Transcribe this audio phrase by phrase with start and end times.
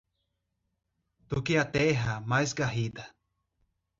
[1.33, 3.05] Do que a terra, mais garrida